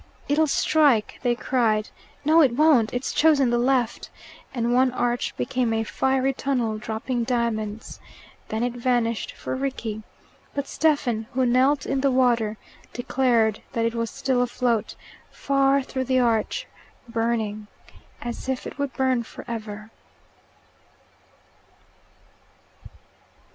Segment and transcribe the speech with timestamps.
[0.27, 1.89] "It'll strike!" they cried;
[2.25, 4.09] "no, it won't; it's chosen the left,"
[4.51, 7.99] and one arch became a fairy tunnel, dropping diamonds.
[8.47, 10.01] Then it vanished for Rickie;
[10.55, 12.57] but Stephen, who knelt in the water,
[12.93, 14.95] declared that it was still afloat,
[15.29, 16.65] far through the arch,
[17.07, 17.67] burning
[18.23, 19.91] as if it would burn forever.